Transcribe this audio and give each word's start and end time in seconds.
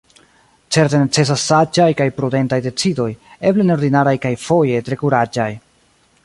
Certe 0.75 0.95
necesas 1.01 1.43
saĝaj 1.49 1.87
kaj 1.99 2.07
prudentaj 2.21 2.59
decidoj, 2.69 3.07
eble 3.51 3.67
neordinaraj 3.69 4.15
kaj 4.25 4.33
foje 4.47 4.83
tre 4.89 4.99
kuraĝaj. 5.05 5.51